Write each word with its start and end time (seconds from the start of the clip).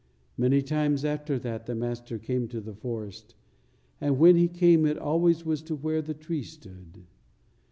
Many 0.35 0.63
times 0.63 1.05
after 1.05 1.37
that 1.37 1.67
the 1.67 1.75
Master 1.75 2.17
came 2.17 2.47
to 2.47 2.59
the 2.59 2.73
forest, 2.73 3.35
and 4.01 4.17
when 4.17 4.35
He 4.35 4.47
came 4.47 4.87
it 4.87 4.97
always 4.97 5.45
was 5.45 5.61
to 5.61 5.75
where 5.75 6.01
the 6.01 6.15
tree 6.15 6.41
stood. 6.41 7.05